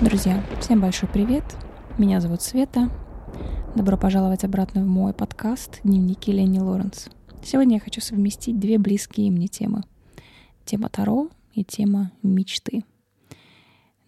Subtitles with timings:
[0.00, 1.42] Друзья, всем большой привет.
[1.98, 2.88] Меня зовут Света.
[3.74, 7.08] Добро пожаловать обратно в мой подкаст «Дневники Ленни Лоренс».
[7.42, 9.82] Сегодня я хочу совместить две близкие мне темы.
[10.64, 12.84] Тема Таро и тема мечты.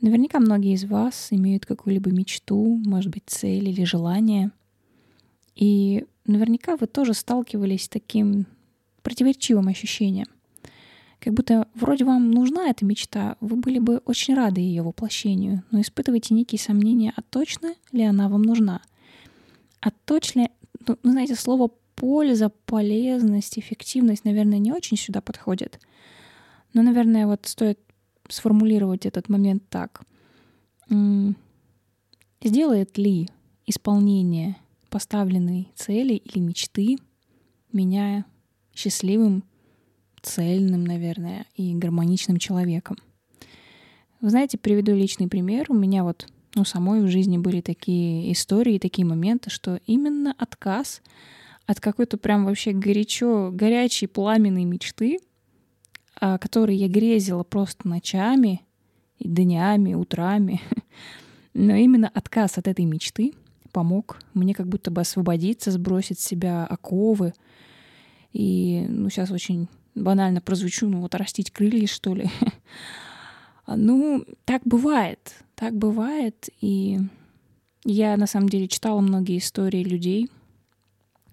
[0.01, 4.53] Наверняка многие из вас имеют какую-либо мечту, может быть, цель или желание.
[5.57, 8.47] И наверняка вы тоже сталкивались с таким
[9.03, 10.29] противоречивым ощущением—
[11.21, 15.81] как будто вроде вам нужна эта мечта, вы были бы очень рады ее воплощению, но
[15.81, 18.81] испытываете некие сомнения, а точно ли она вам нужна?
[19.81, 20.49] А точно ли,
[20.87, 25.79] ну, знаете, слово польза, полезность, эффективность, наверное, не очень сюда подходит.
[26.73, 27.79] Но, наверное, вот стоит
[28.29, 30.03] сформулировать этот момент так.
[32.43, 33.29] Сделает ли
[33.67, 34.57] исполнение
[34.89, 36.97] поставленной цели или мечты
[37.73, 38.25] меня
[38.75, 39.45] счастливым
[40.23, 42.97] цельным, наверное, и гармоничным человеком.
[44.21, 45.67] Вы знаете, приведу личный пример.
[45.69, 51.01] У меня вот ну, самой в жизни были такие истории, такие моменты, что именно отказ
[51.67, 55.21] от какой-то прям вообще горячо, горячей, пламенной мечты,
[56.17, 58.63] о которой я грезила просто ночами,
[59.21, 60.61] днями, утрами,
[61.55, 63.33] но именно отказ от этой мечты
[63.73, 67.33] помог мне как будто бы освободиться, сбросить с себя оковы.
[68.33, 72.31] И ну, сейчас очень банально прозвучу, ну вот растить крылья, что ли.
[73.67, 76.49] ну, так бывает, так бывает.
[76.61, 76.99] И
[77.85, 80.31] я на самом деле читала многие истории людей,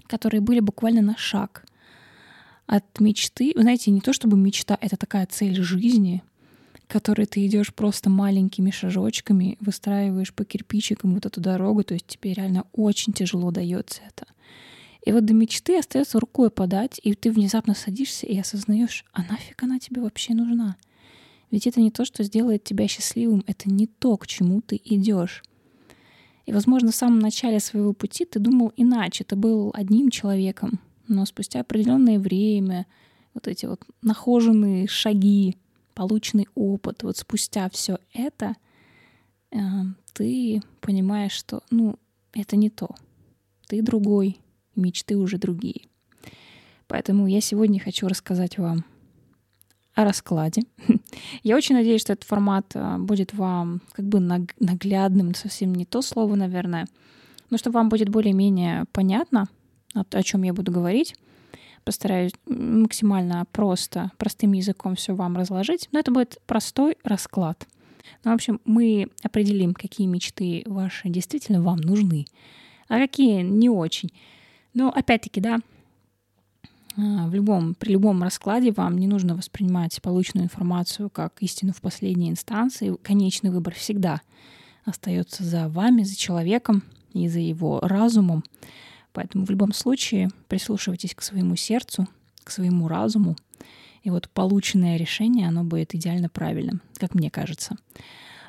[0.07, 1.65] которые были буквально на шаг
[2.65, 3.53] от мечты.
[3.55, 6.23] Вы знаете, не то чтобы мечта— это такая цель жизни,
[6.87, 12.07] к которой ты идешь просто маленькими шажочками, выстраиваешь по кирпичикам вот эту дорогу, то есть
[12.07, 14.25] тебе реально очень тяжело дается это.
[15.07, 19.63] И вот до мечты остается рукой подать, и ты внезапно садишься и осознаешь, а нафиг
[19.63, 20.75] она тебе вообще нужна?
[21.49, 25.45] Ведь это не то, что сделает тебя счастливым, это не то, к чему ты идешь.
[26.45, 31.25] И, возможно, в самом начале своего пути ты думал иначе, ты был одним человеком, но
[31.25, 32.85] спустя определенное время
[33.33, 35.55] вот эти вот нахоженные шаги,
[35.93, 38.57] полученный опыт, вот спустя все это,
[39.51, 39.57] э,
[40.11, 41.95] ты понимаешь, что, ну,
[42.33, 42.89] это не то.
[43.67, 44.41] Ты другой,
[44.77, 45.87] мечты уже другие.
[46.87, 48.85] Поэтому я сегодня хочу рассказать вам
[49.93, 50.61] о раскладе.
[51.43, 56.03] Я очень надеюсь, что этот формат а, будет вам как бы наглядным, совсем не то
[56.03, 56.87] слово, наверное,
[57.49, 59.47] но что вам будет более-менее понятно,
[59.93, 61.15] о чем я буду говорить.
[61.83, 67.65] Постараюсь максимально просто, простым языком все вам разложить, но это будет простой расклад.
[68.23, 72.25] Ну, в общем, мы определим, какие мечты ваши действительно вам нужны,
[72.87, 74.11] а какие не очень.
[74.73, 75.59] Но опять-таки, да,
[76.97, 81.81] а, в любом, при любом раскладе вам не нужно воспринимать полученную информацию как истину в
[81.81, 82.95] последней инстанции.
[83.03, 84.21] Конечный выбор всегда
[84.83, 86.83] остается за вами, за человеком
[87.13, 88.43] и за его разумом.
[89.13, 92.07] Поэтому в любом случае прислушивайтесь к своему сердцу,
[92.43, 93.35] к своему разуму.
[94.03, 97.75] И вот полученное решение, оно будет идеально правильным, как мне кажется.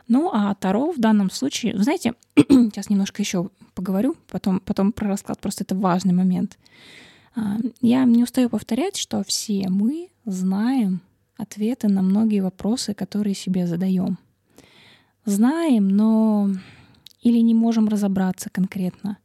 [0.08, 5.08] Ну, а Таро в данном случае, вы знаете, сейчас немножко еще поговорю, потом, потом про
[5.08, 6.58] расклад, просто это важный момент.
[7.36, 11.02] А, я не устаю повторять, что все мы знаем
[11.36, 14.19] ответы на многие вопросы, которые себе задаем.
[15.26, 16.50] Знаем, но
[17.22, 19.19] или не можем разобраться конкретно,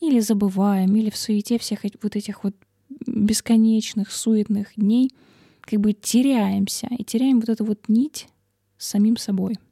[0.00, 2.54] или забываем, или в суете всех вот этих вот
[3.06, 5.12] бесконечных, суетных дней
[5.60, 8.28] как бы теряемся и теряем вот эту вот нить
[8.76, 9.54] с самим собой—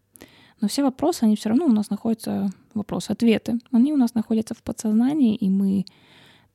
[0.61, 4.55] но все вопросы, они все равно у нас находятся, вопросы, ответы, они у нас находятся
[4.55, 5.85] в подсознании, и мы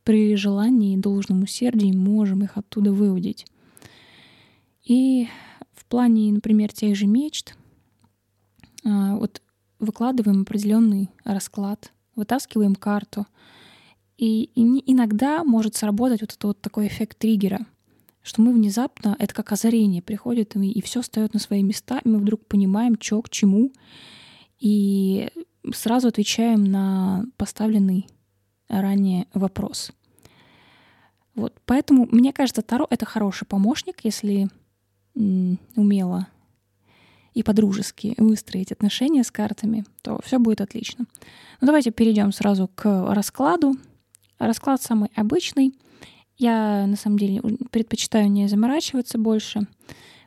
[0.03, 3.45] при желании и должном усердии можем их оттуда выудить.
[4.83, 5.27] И
[5.73, 7.55] в плане, например, тех же мечт,
[8.83, 9.41] а, вот
[9.79, 13.27] выкладываем определенный расклад, вытаскиваем карту,
[14.17, 17.65] и, и иногда может сработать вот этот вот такой эффект триггера—
[18.29, 22.07] что мы внезапно, это как озарение приходит, и, и все встает на свои места, и
[22.07, 23.73] мы вдруг понимаем, что к чему,
[24.59, 25.29] и
[25.73, 28.07] сразу отвечаем на поставленный
[28.67, 29.91] ранее вопрос.
[31.33, 34.47] Вот, поэтому, мне кажется, Таро— это хороший помощник, если
[35.15, 36.27] умело
[37.33, 41.05] и по-дружески выстроить отношения с картами, то все будет отлично.
[41.61, 43.75] Ну, давайте перейдем сразу к раскладу.
[44.37, 45.73] Расклад самый обычный—
[46.39, 49.67] я, на самом деле, предпочитаю не заморачиваться больше,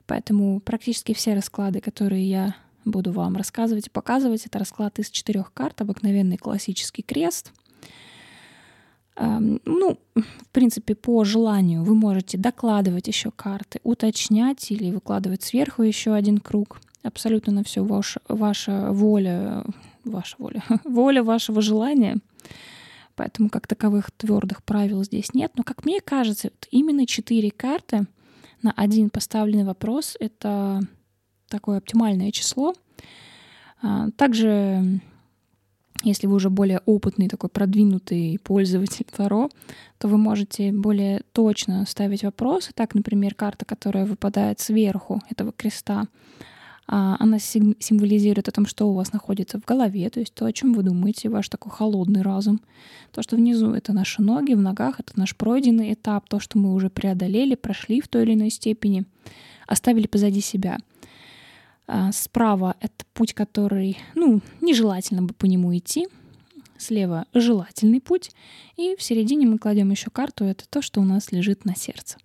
[0.06, 2.54] поэтому практически все расклады, которые я
[2.84, 7.52] буду вам рассказывать и показывать, это расклад из четырех карт, обыкновенный классический крест.
[9.16, 16.14] Ну, в принципе, по желанию вы можете докладывать еще карты, уточнять или выкладывать сверху еще
[16.14, 16.80] один круг.
[17.02, 19.64] абсолютно на все ваш, ваша воля,
[20.04, 22.16] ваша воля, воля вашего желания.
[23.14, 25.52] Поэтому как таковых твердых правил здесь нет.
[25.56, 28.06] Но, как мне кажется, именно четыре карты
[28.62, 30.80] на один поставленный вопрос— это
[31.48, 32.74] такое оптимальное число.
[33.82, 35.00] А, также,
[36.04, 39.50] если вы уже более опытный, такой продвинутый пользователь Таро,
[39.98, 42.70] то вы можете более точно ставить вопросы.
[42.74, 46.06] Так, например, карта, которая выпадает сверху этого креста,
[46.86, 50.74] она символизирует о том, что у вас находится в голове, то есть то, о чем
[50.74, 52.60] вы думаете, ваш такой холодный разум.
[53.12, 56.74] То, что внизу— это наши ноги, в ногах— это наш пройденный этап, то, что мы
[56.74, 59.04] уже преодолели, прошли в той или иной степени,
[59.66, 60.78] оставили позади себя.
[61.86, 66.08] А, справа— это путь, который, ну, нежелательно бы по нему идти,
[66.78, 68.32] слева— желательный путь,
[68.76, 72.18] и в середине мы кладем еще карту, это то, что у нас лежит на сердце.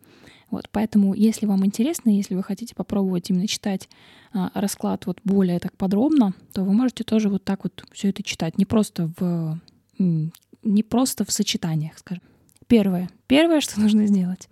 [0.50, 3.90] Вот, поэтому, если вам интересно, если вы хотите попробовать именно читать
[4.34, 8.24] а, расклад вот более так подробно, то вы можете тоже вот так вот все это
[8.24, 9.60] читать, не просто в
[10.64, 12.24] не просто в сочетаниях, скажем.
[12.68, 14.48] Первое, первое, что нужно сделать,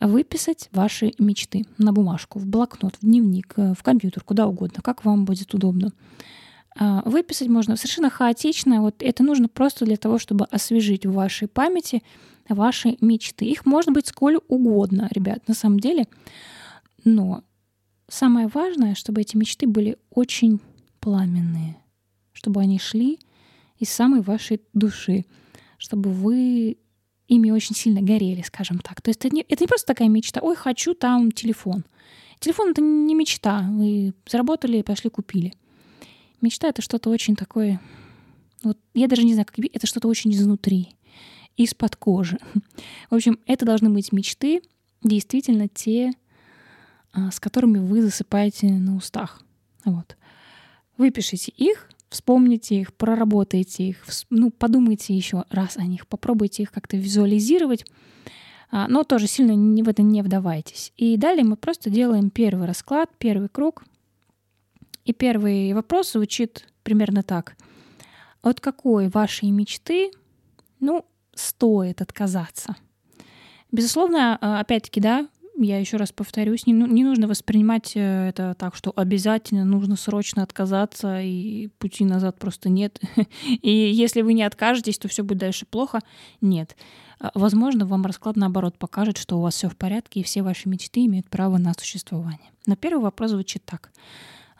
[0.00, 5.04] выписать ваши мечты на бумажку, в блокнот, в дневник, э, в компьютер, куда угодно, как
[5.04, 5.92] вам будет удобно.
[6.78, 8.80] А, выписать можно совершенно хаотично.
[8.80, 12.02] Вот это нужно просто для того, чтобы освежить в вашей памяти
[12.54, 13.44] ваши мечты.
[13.44, 16.06] Их может быть сколь угодно, ребят, на самом деле.
[17.04, 17.42] Но
[18.08, 20.60] самое важное, чтобы эти мечты были очень
[21.00, 21.76] пламенные,
[22.32, 23.18] чтобы они шли
[23.78, 25.24] из самой вашей души,
[25.78, 26.76] чтобы вы
[27.28, 29.00] ими очень сильно горели, скажем так.
[29.00, 31.84] То есть это не, это не просто такая мечта, ой, хочу там телефон.
[32.40, 33.66] Телефон— это не мечта.
[33.70, 35.52] Вы заработали, пошли, купили.
[36.40, 37.80] Мечта— это что-то очень такое...
[38.62, 39.58] Вот я даже не знаю, как...
[39.72, 40.94] Это что-то очень изнутри
[41.64, 42.38] из-под кожи.
[43.10, 44.62] В общем, это должны быть мечты,
[45.02, 46.12] действительно те,
[47.12, 49.42] а, с которыми вы засыпаете на устах.
[49.84, 50.16] Вот.
[50.96, 56.96] Выпишите их, вспомните их, проработайте их, ну, подумайте еще раз о них, попробуйте их как-то
[56.96, 57.84] визуализировать,
[58.70, 60.92] а, но тоже сильно в это не вдавайтесь.
[60.96, 63.84] И далее мы просто делаем первый расклад, первый круг.
[65.04, 67.56] И первый вопрос звучит примерно так.
[68.42, 70.10] От какой вашей мечты,
[70.78, 71.04] ну,
[71.40, 72.76] стоит отказаться.
[73.72, 78.54] Безусловно, а, опять-таки, да, я еще раз повторюсь, не, ну, не нужно воспринимать э, это
[78.54, 82.98] так, что обязательно нужно срочно отказаться, и пути назад просто нет.
[83.46, 86.00] И если вы не откажетесь, то все будет дальше плохо.
[86.40, 86.76] Нет.
[87.18, 90.68] А, возможно, вам расклад наоборот покажет, что у вас все в порядке, и все ваши
[90.68, 92.50] мечты имеют право на существование.
[92.66, 93.90] Но первый вопрос звучит так.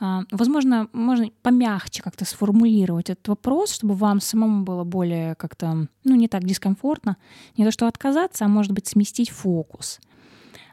[0.01, 6.17] А, возможно, можно помягче как-то сформулировать этот вопрос, чтобы вам самому было более как-то, ну,
[6.17, 7.19] не так дискомфортно.
[7.59, 10.01] Не то, что отказаться, а может быть сместить фокус.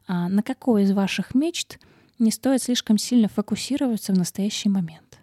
[0.07, 1.77] А на какой из ваших мечт
[2.19, 5.19] не стоит слишком сильно фокусироваться в настоящий момент.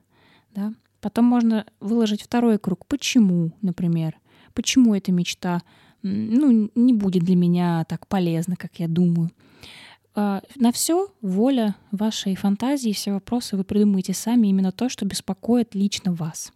[0.54, 0.74] Да?
[1.00, 2.86] Потом можно выложить второй круг.
[2.86, 4.16] Почему, например?
[4.52, 5.62] Почему эта мечта
[6.02, 9.30] ну, не будет для меня так полезна, как я думаю?
[10.14, 15.74] А, на все воля вашей фантазии, все вопросы вы придумаете сами, именно то, что беспокоит
[15.74, 16.52] лично вас.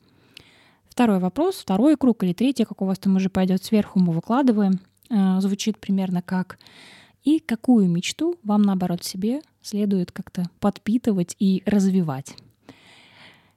[0.89, 4.81] Второй вопрос, второй круг или третий, как у вас там уже пойдет сверху, мы выкладываем,
[5.11, 6.59] а, звучит примерно как
[7.25, 12.37] и какую мечту вам, наоборот, себе следует как-то подпитывать и развивать.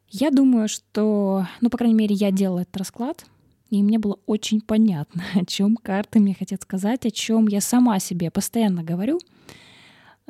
[0.10, 3.26] Я думаю, что, ну, по крайней мере, я делала этот расклад,
[3.70, 8.00] и мне было очень понятно, о чем карты мне хотят сказать, о чем я сама
[8.00, 9.20] себе постоянно говорю—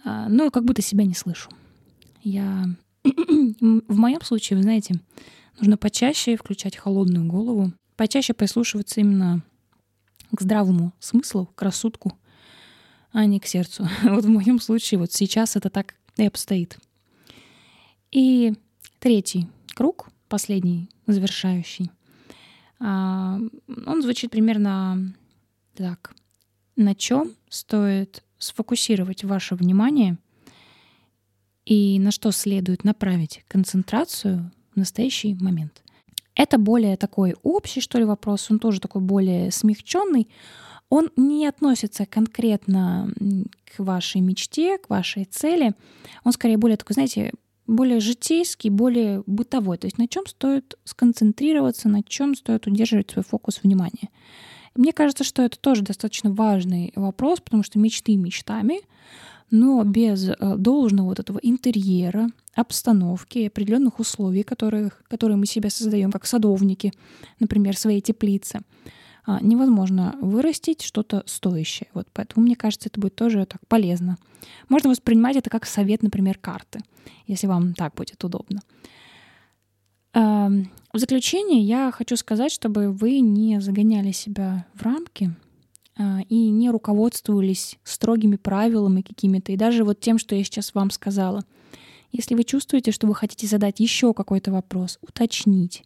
[0.03, 1.49] но как будто себя не слышу.
[2.23, 2.65] Я
[3.03, 4.95] в моем случае, вы знаете,
[5.59, 9.43] нужно почаще включать холодную голову, почаще прислушиваться именно
[10.35, 12.17] к здравому смыслу, к рассудку,
[13.11, 13.87] а не к сердцу.
[14.03, 16.77] Вот в моем случае вот сейчас это так и обстоит.
[18.11, 18.53] И
[18.99, 21.91] третий круг, последний, завершающий,
[22.79, 23.39] а,
[23.85, 25.13] он звучит примерно
[25.75, 26.13] так.
[26.75, 30.17] На чем стоит сфокусировать ваше внимание
[31.65, 35.83] и на что следует направить концентрацию в настоящий момент.
[36.35, 40.27] Это более такой общий, что ли, вопрос, он тоже такой более смягченный.
[40.89, 43.13] Он не относится конкретно
[43.65, 45.73] к вашей мечте, к вашей цели.
[46.23, 47.31] Он скорее более такой, знаете,
[47.67, 49.77] более житейский, более бытовой.
[49.77, 54.09] То есть на чем стоит сконцентрироваться, на чем стоит удерживать свой фокус внимания.
[54.75, 58.81] Мне кажется, что это тоже достаточно важный вопрос, потому что мечты мечтами,
[59.49, 66.11] но без э, должного вот этого интерьера, обстановки, определенных условий, которых, которые мы себе создаем,
[66.11, 66.93] как садовники,
[67.39, 68.61] например, своей теплице,
[69.25, 71.89] а, невозможно вырастить что-то стоящее.
[71.93, 74.17] Вот поэтому, мне кажется, это будет тоже так полезно.
[74.67, 76.81] Можно воспринимать это как совет, например, карты,
[77.27, 78.61] если вам так будет удобно.
[80.13, 85.33] В заключение я хочу сказать, чтобы вы не загоняли себя в рамки
[85.97, 90.91] а, и не руководствовались строгими правилами какими-то, и даже вот тем, что я сейчас вам
[90.91, 91.45] сказала.
[92.11, 95.85] Если вы чувствуете, что вы хотите задать еще какой-то вопрос, уточнить,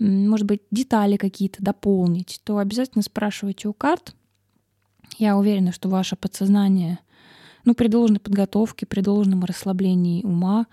[0.00, 4.16] может быть, детали какие-то дополнить, то обязательно спрашивайте у карт.
[5.18, 6.98] Я уверена, что ваше подсознание,
[7.64, 10.66] ну, при должной подготовке, при должном расслаблении ума,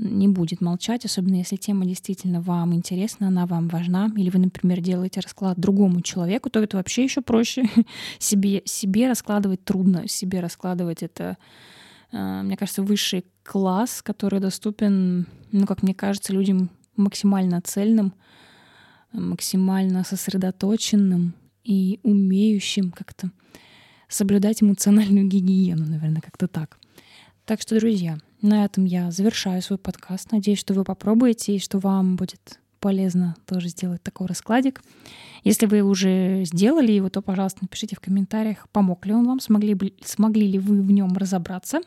[0.00, 4.80] не будет молчать, особенно если тема действительно вам интересна, она вам важна, или вы, например,
[4.80, 7.64] делаете расклад другому человеку, то это вообще еще проще.
[8.18, 11.36] себе, себе раскладывать трудно, себе раскладывать это,
[12.12, 18.14] э, мне кажется, высший класс, который доступен, ну, как мне кажется, людям максимально цельным,
[19.12, 23.30] максимально сосредоточенным и умеющим как-то
[24.08, 26.78] соблюдать эмоциональную гигиену, наверное, как-то так.
[27.44, 30.32] Так что, друзья, на этом я завершаю свой подкаст.
[30.32, 34.82] Надеюсь, что вы попробуете и что вам будет полезно тоже сделать такой раскладик.
[35.44, 39.76] Если вы уже сделали его, то, пожалуйста, напишите в комментариях, помог ли он вам, смогли,
[40.02, 41.80] смогли ли вы в нем разобраться.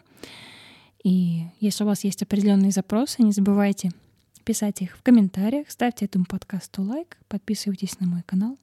[1.03, 3.91] И если у вас есть определенные запросы, не забывайте
[4.45, 8.57] писать их в комментариях, ставьте этому подкасту лайк, подписывайтесь на мой канал.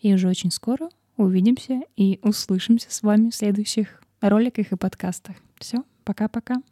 [0.00, 5.36] И уже очень скоро увидимся и услышимся с вами в следующих роликах и подкастах.
[5.58, 6.62] Все, пока-пока.